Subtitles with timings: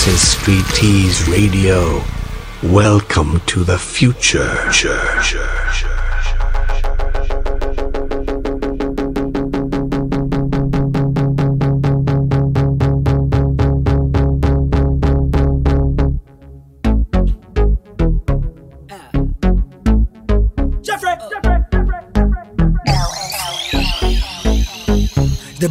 [0.00, 2.02] This is Street Tease Radio.
[2.62, 4.48] Welcome to the future.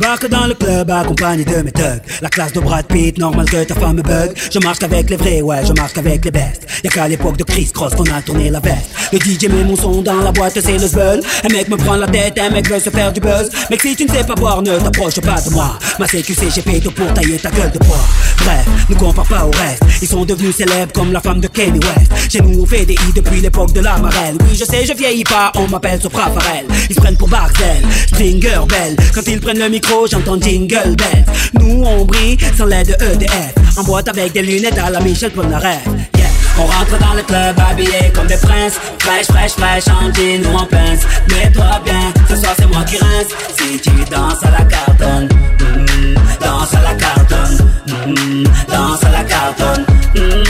[0.10, 2.02] Débarque dans le club accompagné de mes thugs.
[2.24, 4.32] La classe de Brad Pitt, normal que ta femme me bug.
[4.52, 6.66] Je marche qu'avec les vrais, ouais, je marche qu'avec les bestes.
[6.84, 8.90] Y'a qu'à l'époque de Chris Cross qu'on a tourné la veste.
[9.14, 11.96] Le DJ met mon son dans la boîte, c'est le zbeul Un mec me prend
[11.96, 13.52] la tête, un mec veut se faire du buzz.
[13.70, 15.78] Mec si tu ne sais pas boire, ne t'approche pas de moi.
[16.00, 18.04] Ma CQC, j'ai tout pour tailler ta gueule de bois
[18.44, 19.84] Bref, ne compare pas au reste.
[20.02, 22.32] Ils sont devenus célèbres comme la femme de Kanye West.
[22.32, 24.38] Chez nous on fait des i depuis l'époque de la marelle.
[24.42, 27.84] Oui je sais, je vieillis pas, on m'appelle Sopra Farel Ils se prennent pour Barcel,
[28.08, 28.96] Stringer Bell.
[29.14, 31.26] Quand ils prennent le micro, j'entends Jingle Bells.
[31.60, 35.32] Nous on brille sans l'aide de EDF En boîte avec des lunettes à la Michel
[35.32, 35.86] Polnareff.
[36.18, 36.30] Yeah.
[36.60, 38.80] On rentre dans le club habillé comme des princes.
[39.00, 41.02] Fraîche, fraîche, fraîche, en jean ou en pince.
[41.30, 43.28] Mets-toi bien, ce soir c'est moi qui rince.
[43.58, 47.69] Si tu danses à la cartonne mm, Danse à la cartonne
[48.08, 50.44] Mm, danse à la cartonne, mm,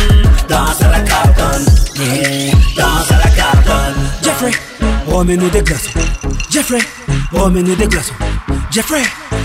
[0.47, 1.65] danse à la cartonne,
[2.77, 3.95] danse à la cartonne.
[4.23, 4.51] Jeffrey,
[5.07, 5.89] remets-nous des glaçons.
[6.49, 6.79] Jeffrey,
[7.31, 8.13] remets-nous des glaçons.
[8.71, 9.01] Jeffrey,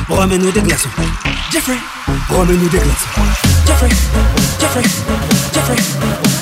[0.09, 0.89] remets-nous des glaçons.
[1.53, 1.77] Jeffrey,
[2.31, 3.09] remets-nous des glaçons.
[3.67, 3.89] Jeffrey,
[4.61, 4.83] Jeffrey,
[5.55, 5.77] Jeffrey,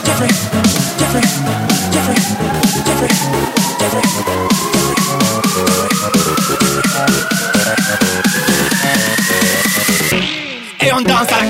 [0.04, 0.28] Jeffrey,
[0.98, 1.22] Jeffrey,
[1.92, 2.16] Jeffrey,
[2.84, 3.08] Jeffrey,
[3.80, 4.02] Jeffrey.
[10.80, 11.41] Et on danse à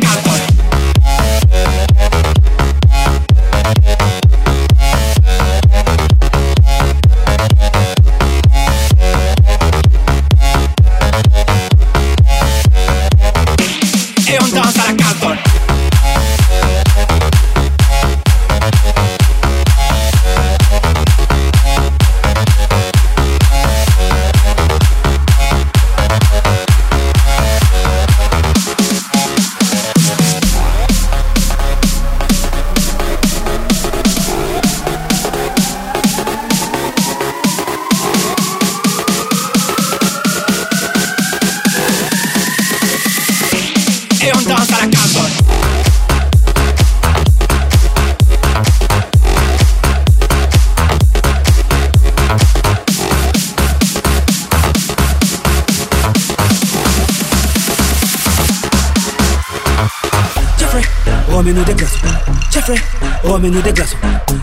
[63.43, 63.97] remets-nous des glaçons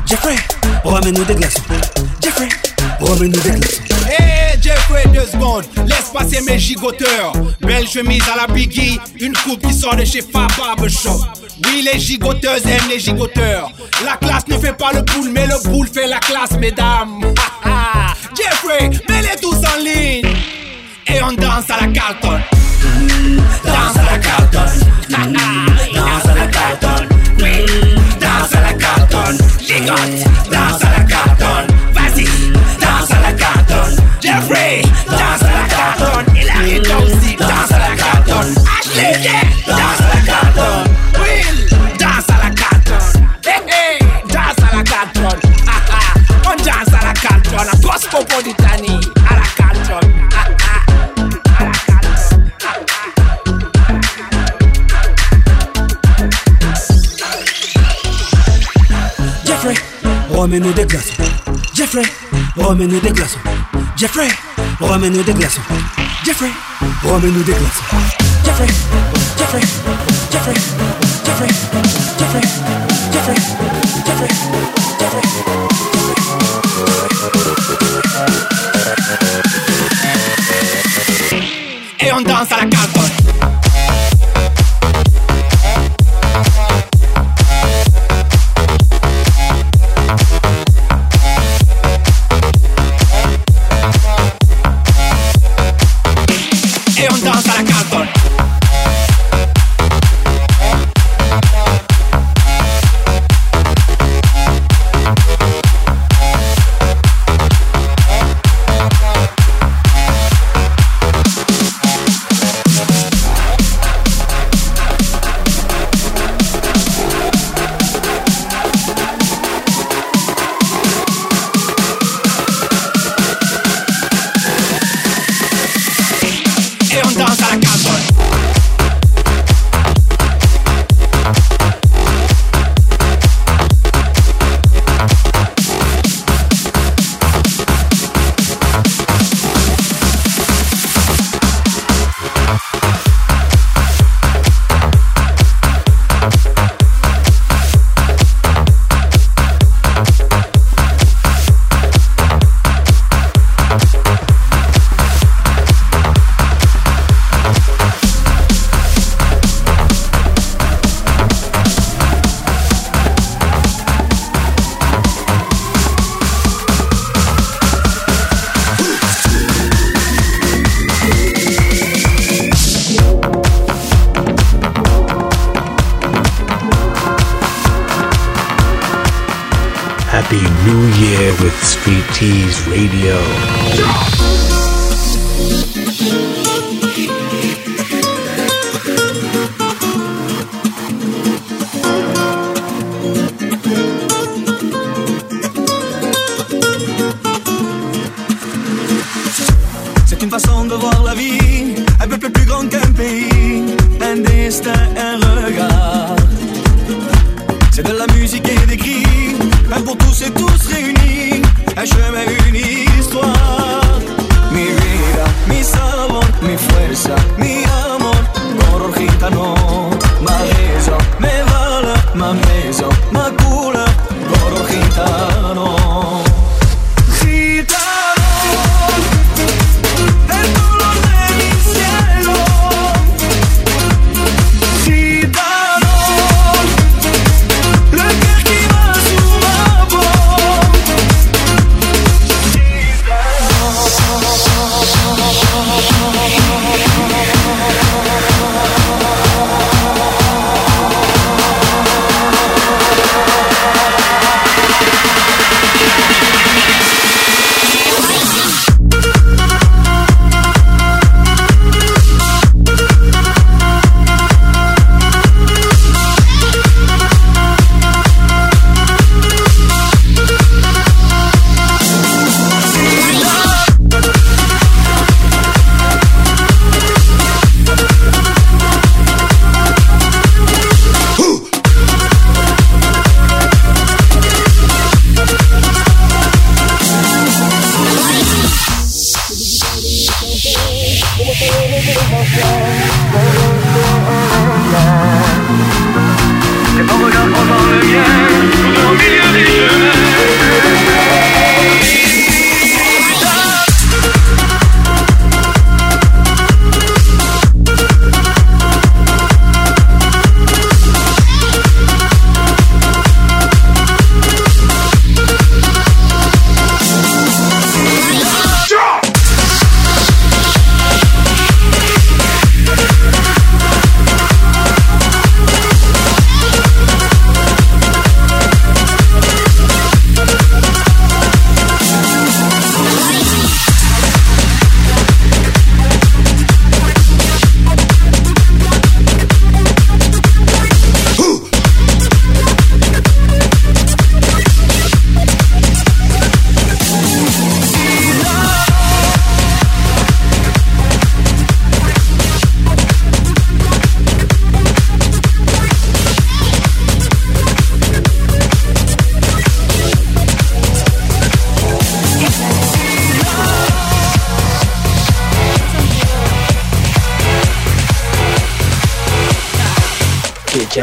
[0.06, 0.36] Jeffrey,
[0.84, 1.62] remets-nous des glaçons
[2.22, 2.50] Jeffrey,
[3.00, 7.32] remets-nous des glaçons Hey Jeffrey, deux secondes, laisse passer mes gigoteurs.
[7.62, 11.22] Belle chemise à la Biggie, une coupe qui sort de chez Fab Barbershop.
[11.66, 13.72] Oui, les gigoteuses aiment les gigoteurs.
[14.04, 17.22] La classe ne fait pas le boule, mais le boule fait la classe, mesdames.
[18.36, 20.36] Jeffrey, mets-les tous en ligne.
[21.08, 22.40] Et on danse à la Carlton.
[23.64, 24.60] Danse à la Carlton.
[29.86, 31.68] Danse à la Carlton.
[31.94, 32.26] Vas-y,
[32.80, 33.96] danse à la Carlton.
[34.22, 36.34] Jeffrey, danse à la Carlton.
[36.36, 38.48] Hilary aussi, danse à la Carlton.
[38.78, 40.84] Ashley, yeah, danse à la Carlton.
[41.20, 41.58] Will,
[41.98, 43.06] danse à la Carlton.
[43.46, 46.04] Hey, hey, danse à la ha.
[46.46, 47.58] On danse à la Carlton.
[47.60, 49.19] À Cosmopolitanie, à
[60.40, 61.24] remets-nous des glaçons
[61.74, 62.04] Jeffrey,
[62.56, 63.40] remets-nous des glaçons
[63.98, 64.30] Jeffrey,
[64.80, 65.62] remets-nous des glaçons
[66.24, 66.50] Jeffrey,
[67.04, 67.84] remets-nous des glaçons
[68.46, 68.68] Jeffrey,
[69.38, 69.62] Jeffrey,
[70.32, 70.54] Jeffrey,
[71.26, 71.48] Jeffrey,
[72.18, 72.42] Jeffrey,
[73.12, 73.36] Jeffrey,
[74.06, 74.28] Jeffrey,
[75.00, 75.59] Jeffrey,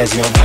[0.06, 0.35] as your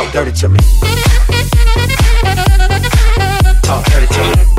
[0.00, 0.58] Talk dirty to me.
[3.62, 4.49] Talk dirty to me.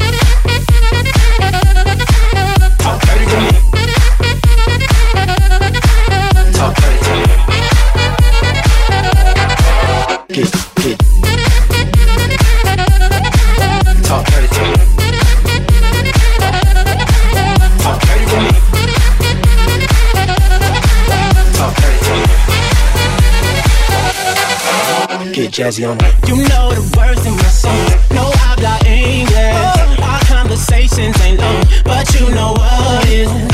[25.61, 25.95] Jazzy on.
[26.27, 28.09] You know the words in my songs.
[28.09, 30.01] No I've habla English.
[30.01, 33.50] Our conversations ain't long, but you know what is.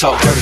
[0.00, 0.39] talk dirty.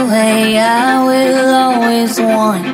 [0.00, 0.58] Away.
[0.58, 2.67] I will always want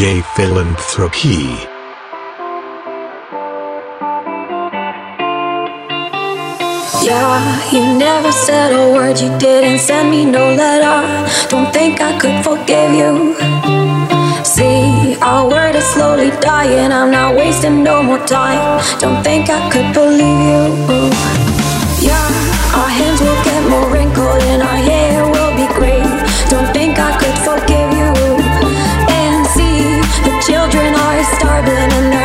[0.00, 0.22] J.
[0.34, 1.44] Philanthropy.
[7.04, 11.04] Yeah, you never said a word, you didn't send me no letter.
[11.50, 13.34] Don't think I could forgive you.
[14.42, 18.80] See, our word is slowly dying, I'm not wasting no more time.
[19.00, 20.99] Don't think I could believe you.
[31.40, 32.19] starving and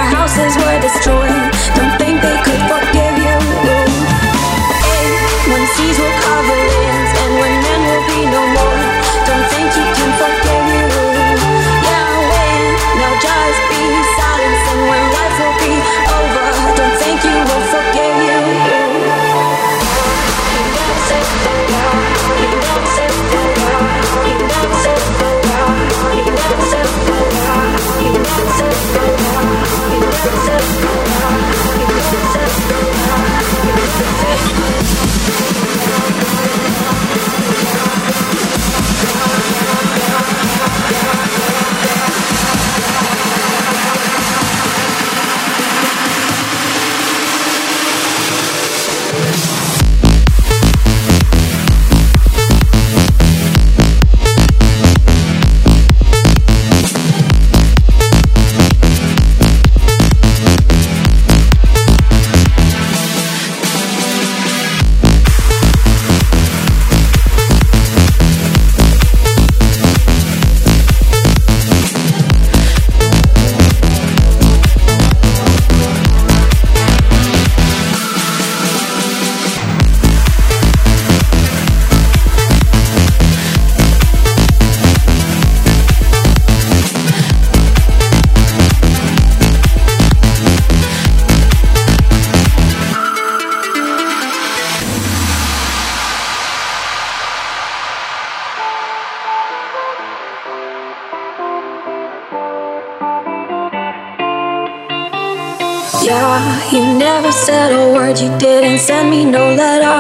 [108.86, 109.98] send me no letter.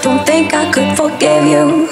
[0.00, 1.88] Don't think I could forgive you.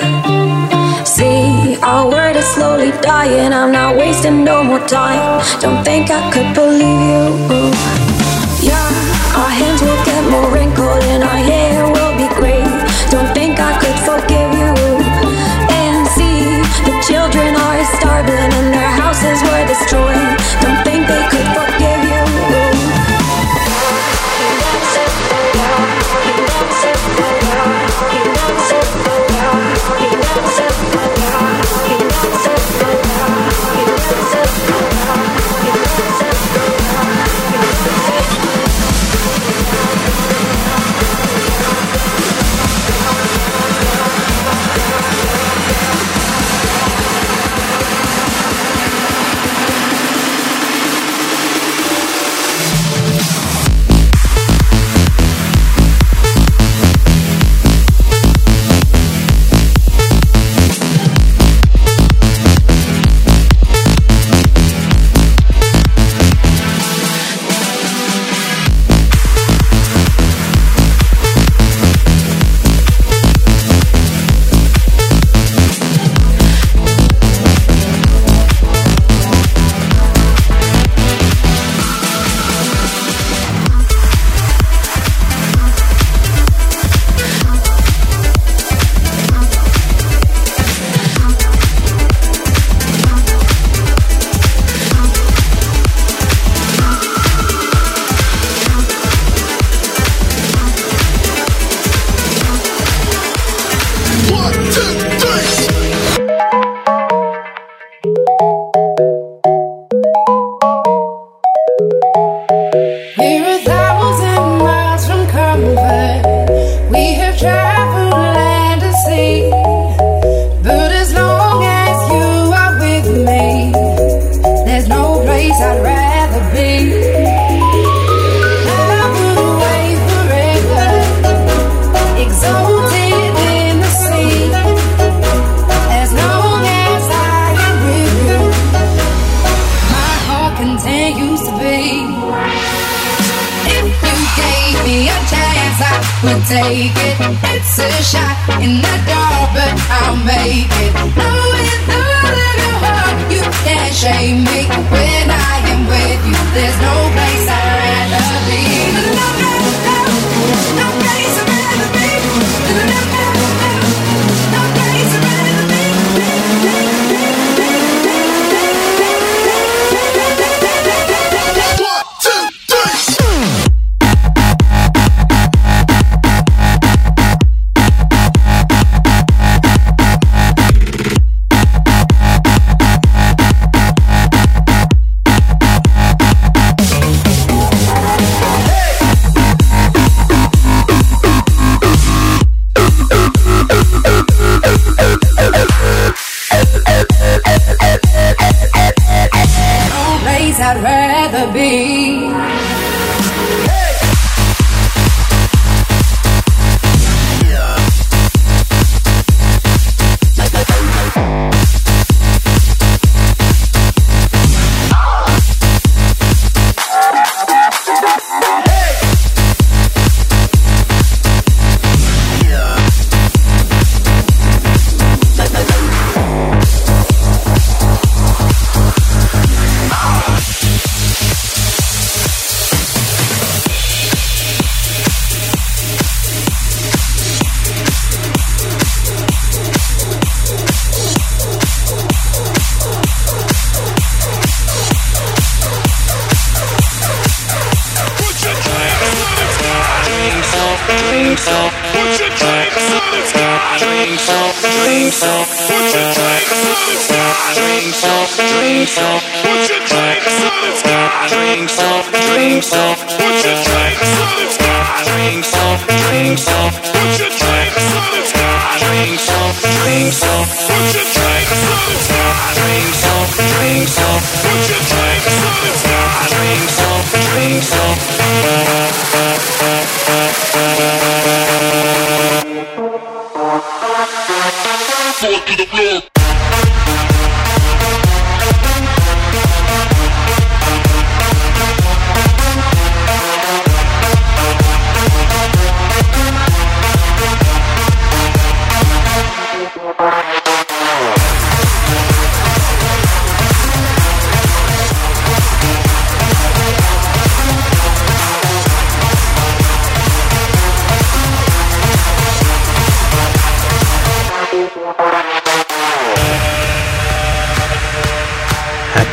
[1.04, 5.42] See, our word is slowly dying, I'm not wasting no more time.
[5.60, 7.95] Don't think I could believe you.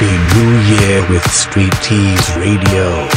[0.04, 3.08] happy new year with Street Tease Radio.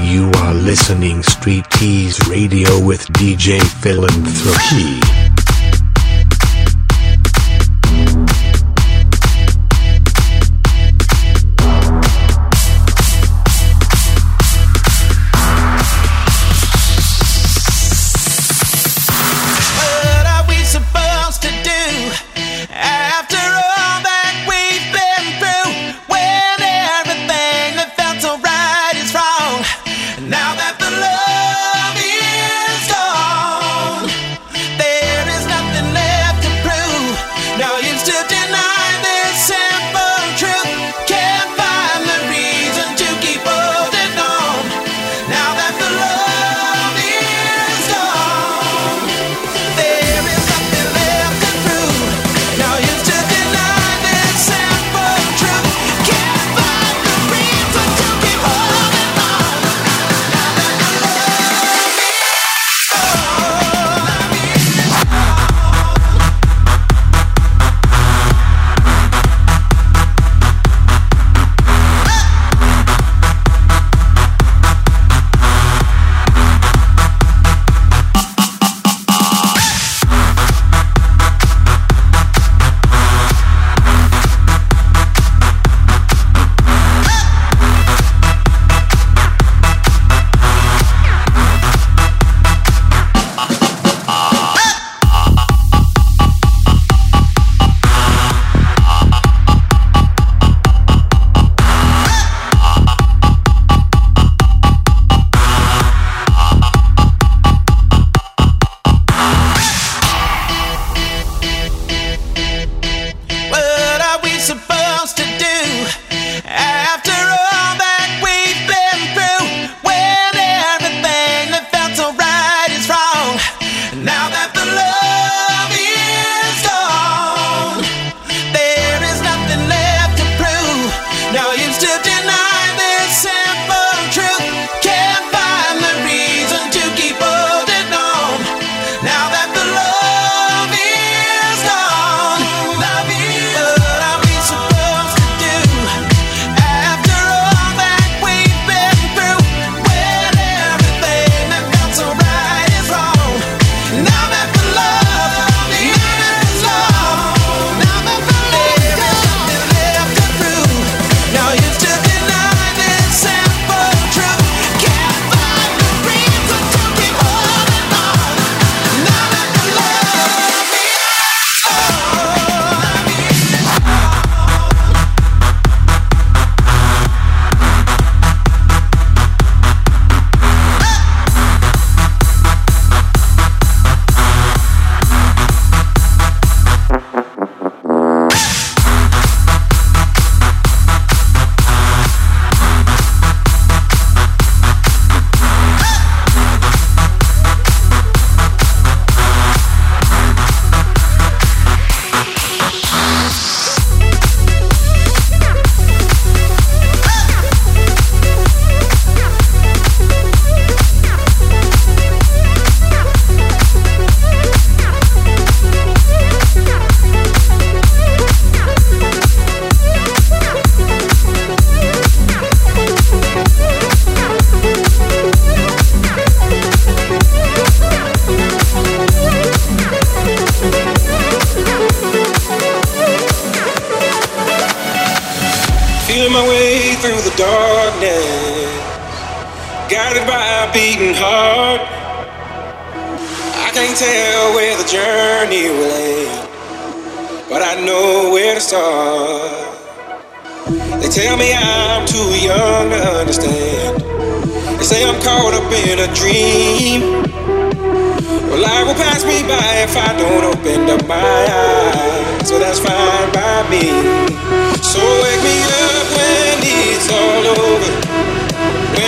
[0.00, 5.31] You are listening Street Tease Radio with DJ Philanthropy.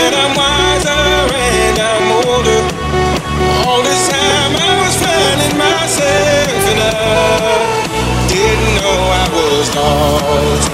[0.03, 2.61] And I'm wiser and I'm older.
[3.67, 6.85] All this time I was finding myself.
[8.29, 10.74] Didn't know I was lost.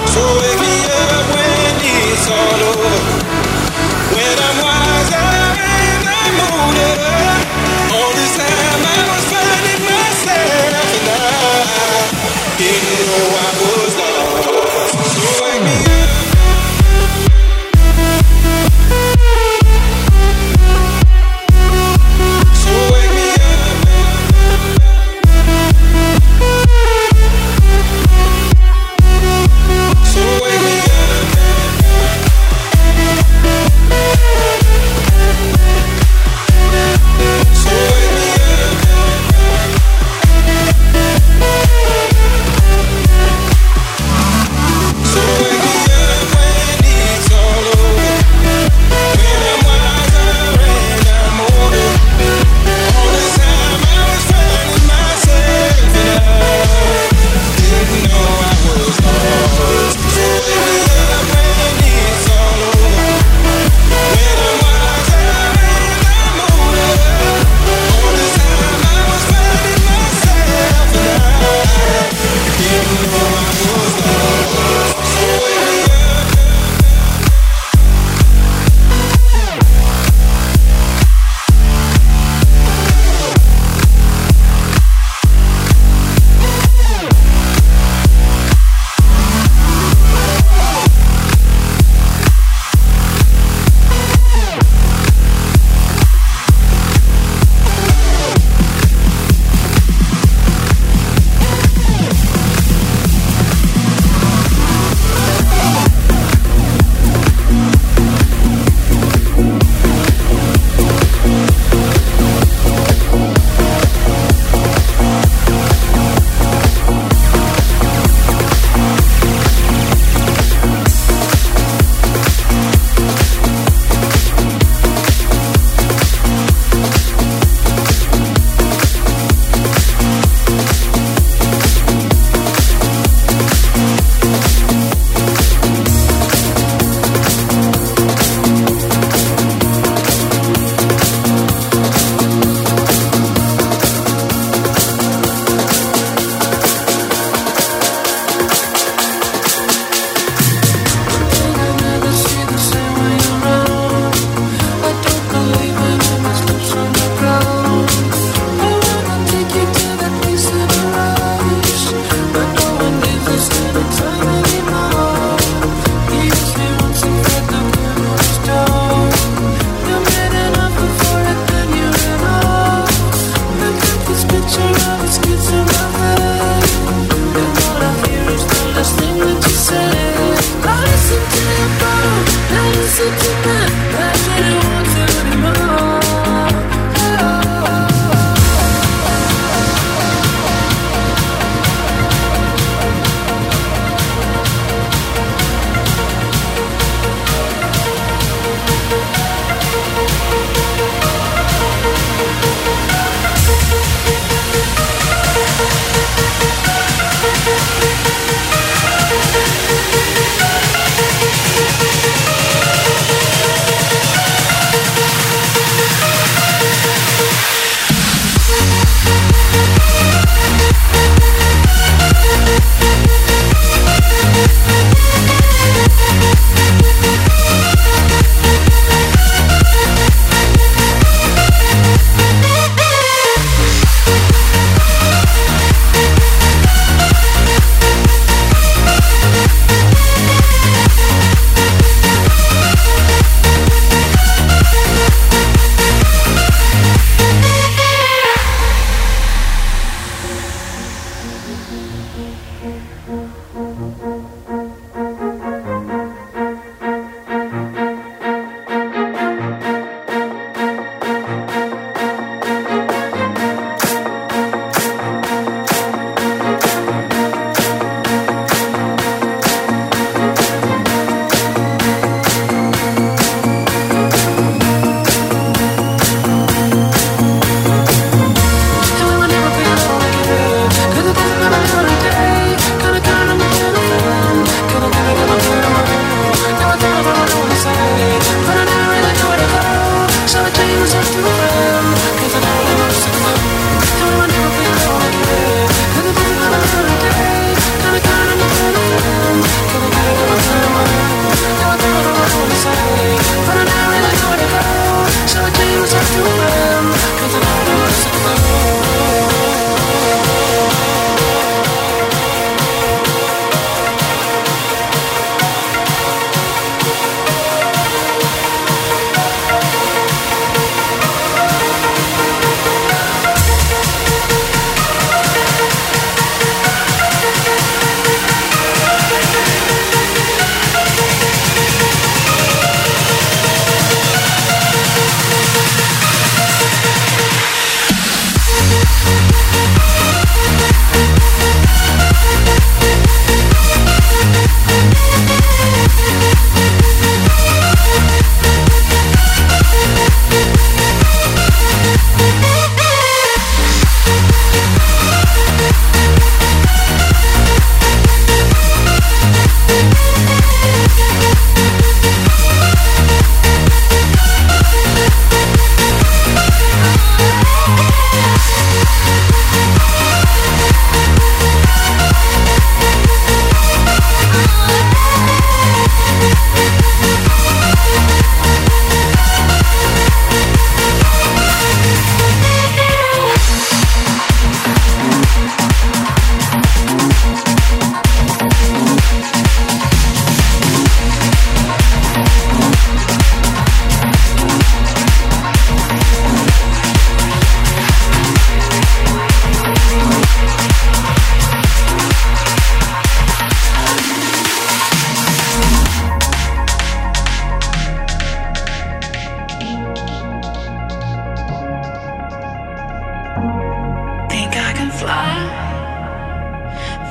[415.00, 415.34] fly.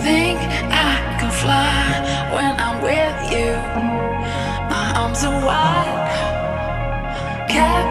[0.06, 0.40] Think
[0.86, 1.82] I can fly
[2.36, 3.50] when I'm with you.
[4.74, 6.10] My arms are wide.
[7.50, 7.89] Cap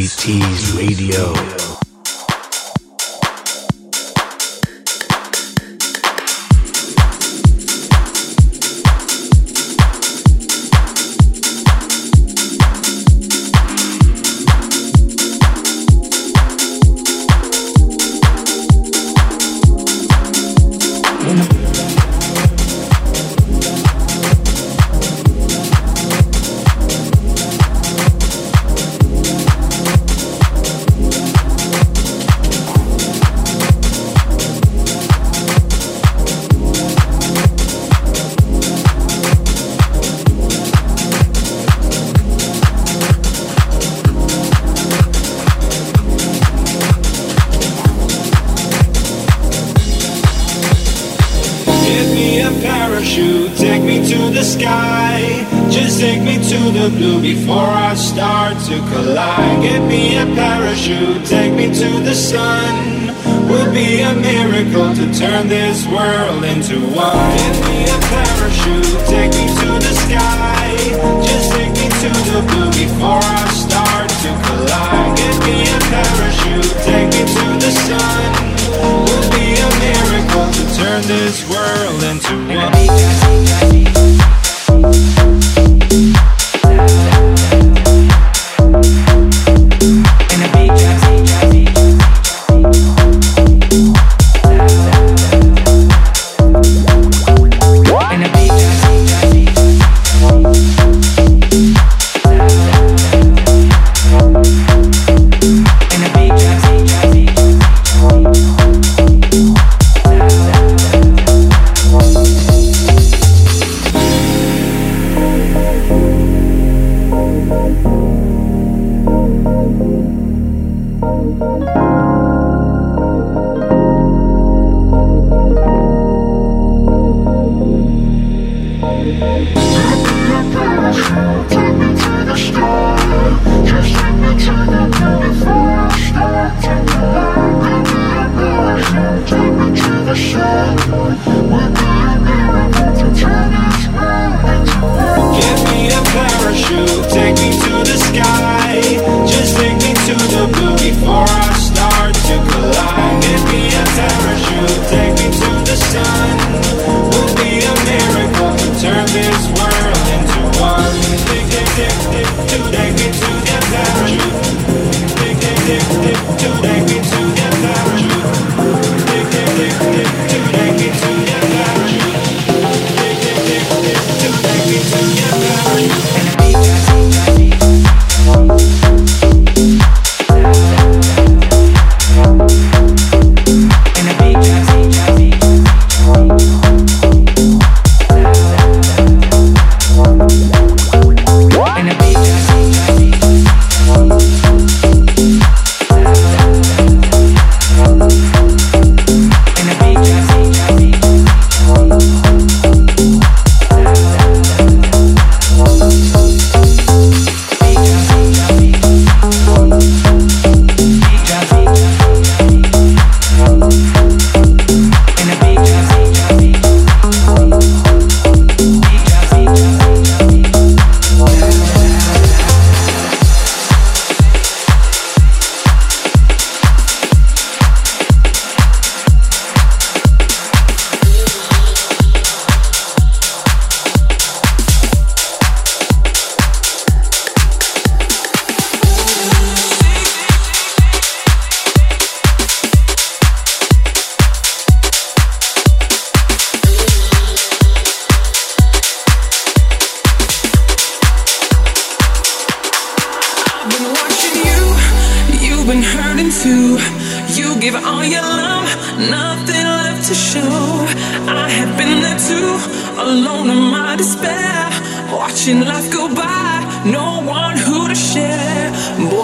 [0.00, 0.06] In
[1.12, 1.59] a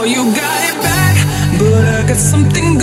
[0.09, 2.76] you got it back, but I got something.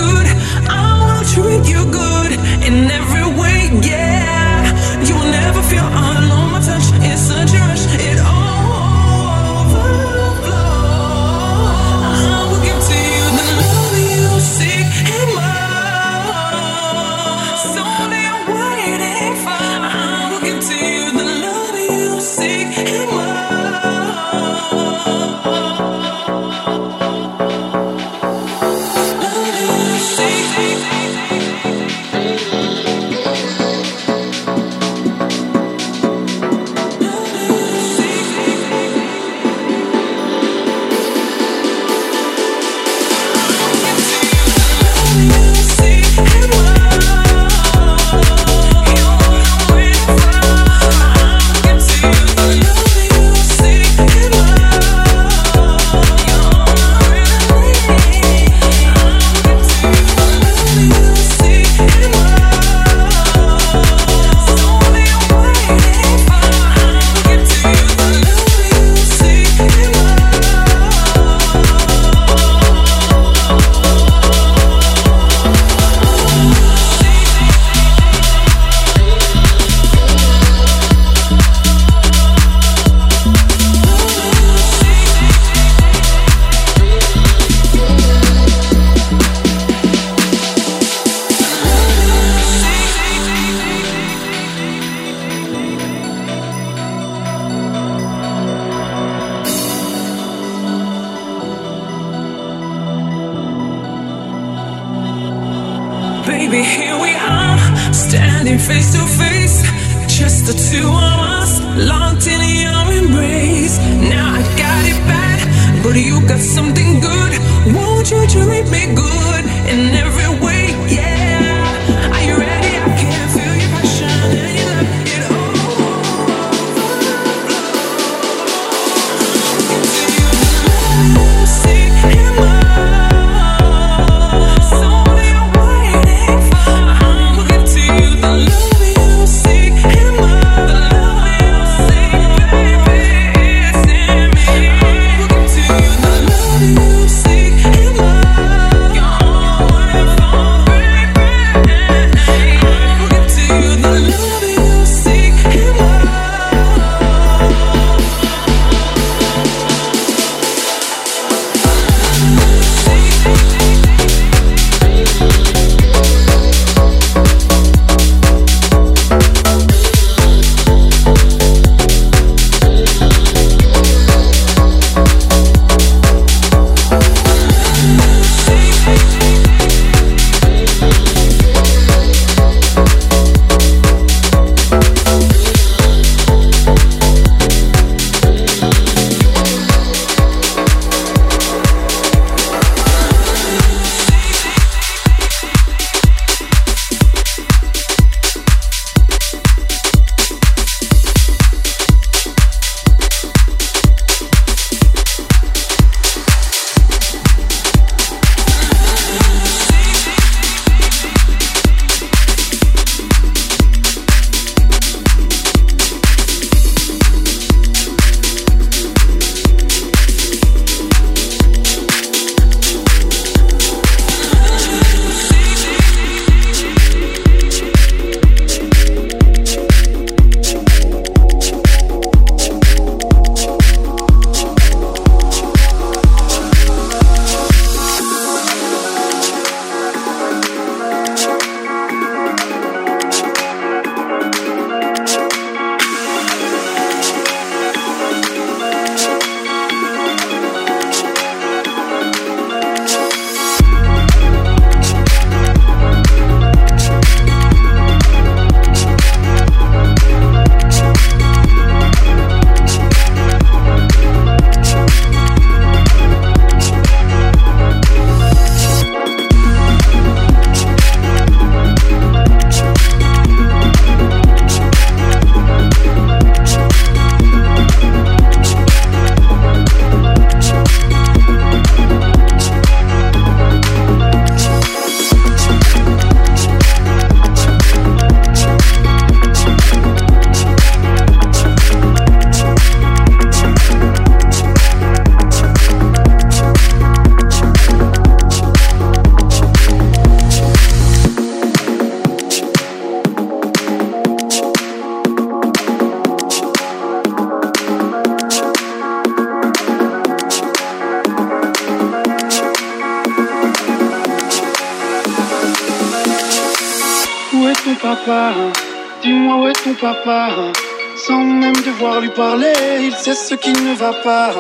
[320.05, 324.32] Sans même devoir lui parler, il sait ce qui ne va pas.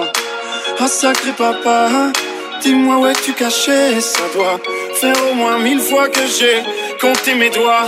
[0.77, 2.11] Ah sacré papa,
[2.61, 4.01] dis-moi où es-tu caché?
[4.01, 4.59] Ça doit
[4.95, 6.61] faire au moins mille fois que j'ai
[6.99, 7.87] compté mes doigts.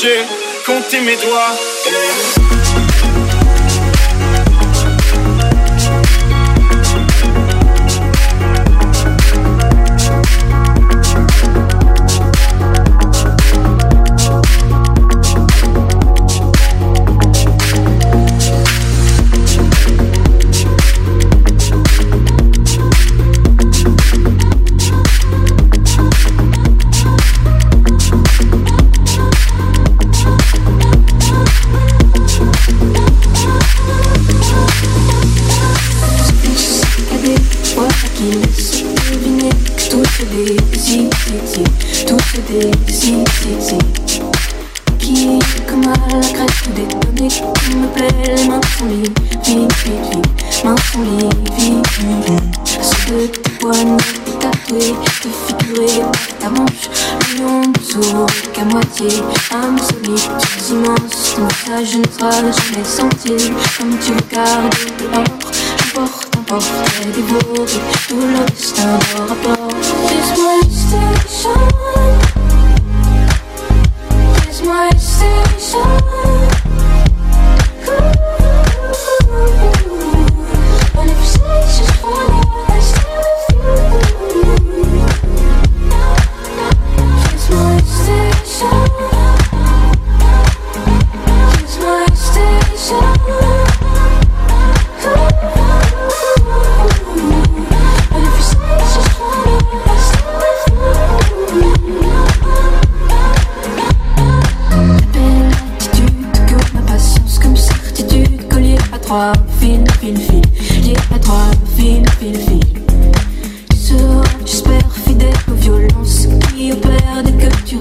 [0.00, 0.18] J'ai
[1.00, 2.83] mes doigts